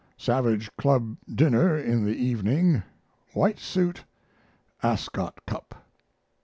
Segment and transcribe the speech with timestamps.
[0.17, 2.81] Savage Club dinner in the evening.
[3.33, 4.03] White suit.
[4.81, 5.75] Ascot Cup.